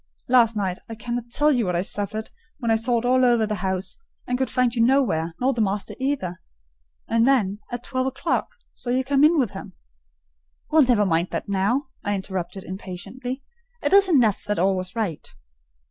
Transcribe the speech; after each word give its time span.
Last 0.27 0.55
night 0.55 0.79
I 0.89 0.95
cannot 0.95 1.29
tell 1.29 1.51
you 1.51 1.67
what 1.67 1.75
I 1.75 1.83
suffered 1.83 2.31
when 2.57 2.71
I 2.71 2.75
sought 2.75 3.05
all 3.05 3.23
over 3.23 3.45
the 3.45 3.53
house, 3.61 3.97
and 4.25 4.35
could 4.35 4.49
find 4.49 4.73
you 4.73 4.81
nowhere, 4.83 5.35
nor 5.39 5.53
the 5.53 5.61
master 5.61 5.93
either; 5.99 6.41
and 7.07 7.27
then, 7.27 7.59
at 7.71 7.83
twelve 7.83 8.07
o'clock, 8.07 8.47
saw 8.73 8.89
you 8.89 9.03
come 9.03 9.23
in 9.23 9.37
with 9.37 9.51
him." 9.51 9.73
"Well, 10.71 10.81
never 10.81 11.05
mind 11.05 11.27
that 11.29 11.47
now," 11.47 11.89
I 12.03 12.15
interrupted 12.15 12.63
impatiently; 12.63 13.43
"it 13.83 13.93
is 13.93 14.09
enough 14.09 14.43
that 14.45 14.57
all 14.57 14.75
was 14.75 14.95
right." 14.95 15.29